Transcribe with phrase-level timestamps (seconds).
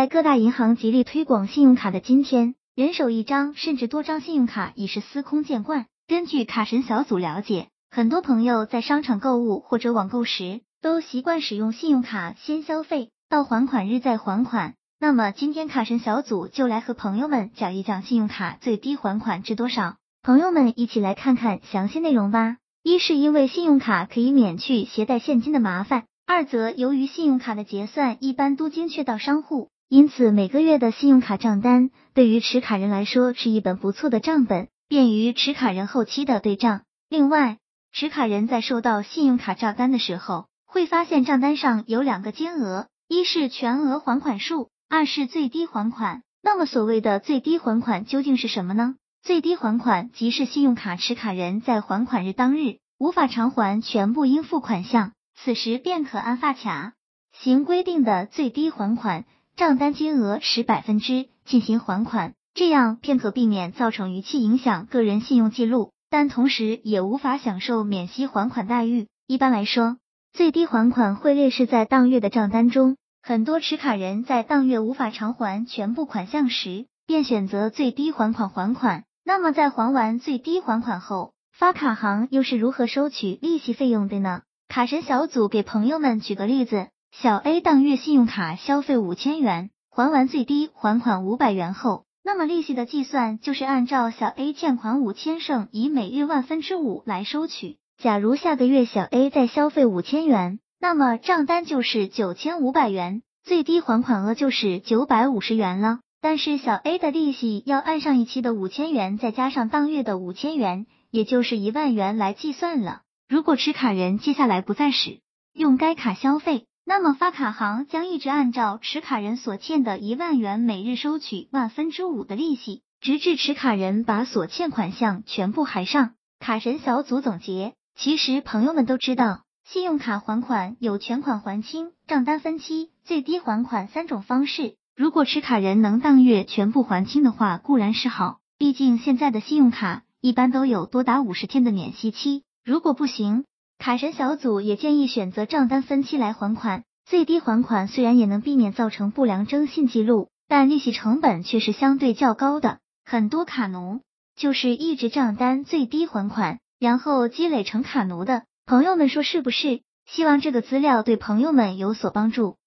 [0.00, 5.84] 在各大银行极力推广信用卡的今天，人手一张甚至多张信用卡已是司空见惯。
[6.06, 14.72] 根据卡神小组了解，很多朋友在商场购物或者网购时，都习惯使用信用卡先消费，到还款日再还款。
[14.98, 19.96] 那么今天卡神小组就来和朋友们讲一讲信用卡最低还款至多少。
[20.22, 22.56] 朋友们一起来看看详细内容吧。
[22.82, 29.68] 一是因为信用卡可以免去携带现金的麻烦，二则由于信用卡的结算一般都精确到商户。
[29.90, 36.82] 因此，每个月的信用卡账单对于持卡人来说是一本不错的账本，便于持卡人后期的对账。
[37.08, 37.58] 另外，
[37.90, 46.22] 持卡人在收到信用卡账单的时候，会发现账单上有两个金额，一是全额还款数，二是最低还款。
[46.40, 48.94] 那么，所谓的最低还款究竟是什么呢？
[49.24, 56.92] 最低还款即是信用卡持卡人在还款日当日无法偿还全部应付款项，此时便可按发卡
[57.32, 59.24] 行规定的最低还款。
[59.60, 69.08] 账单金额十百分之进行还款，这样便可避免造成逾期影响个人信用记录，但同时也无法享受免息还款待遇。
[69.26, 69.98] 一般来说，
[70.32, 72.96] 最低还款会列示在当月的账单中。
[73.22, 79.04] 很多持卡人在当月无法偿还全部款项时，便选择最低还款还款。
[79.26, 84.40] 那么在还完最低还款后，发卡行又是如何收取利息费用的呢？
[84.68, 86.88] 卡神小组给朋友们举个例子。
[87.12, 97.76] 小 A 当月信用卡消费五千元，还完最低还款五百元后，那么利息的计算就是按照小 A 欠款五千剩以每日万分之五来收取。
[97.98, 105.98] 假如下个月小 A 再消费五千元，那么账单就是九千五百元，最低还款额就是九百五十元了。
[106.22, 113.02] 但是小 A 的利息要按上一期的五千元再加上当月的五千元，也就是一万元来计算了。
[113.28, 115.20] 如果持卡人接下来不再使
[115.52, 126.14] 用该卡消费，那么发卡行将一直按照持卡人所欠的一万元每日收取万分之五的利息，直至持卡人把所欠款项全部还上。
[126.40, 134.74] 卡神小组总结：其实朋友们都知道，信用卡还款有全款还清、账单分期、最低还款三种方式。
[134.96, 142.42] 如果持卡人能当月全部还清的话，固然是好，毕竟现在的信用卡一般都有多达五十天的免息期。
[142.64, 143.44] 如果不行，
[143.80, 152.78] 卡神小组也建议选择账单分期来还款，最低还款虽然也能避免造成不良征信记录，但利息成本却是相对较高的。
[153.06, 154.00] 很多卡奴
[154.36, 158.42] 就是一直账单最低还款，然后积累成卡奴的。
[158.66, 159.80] 朋友们说是不是？
[160.04, 162.58] 希望这个资料对朋友们有所帮助。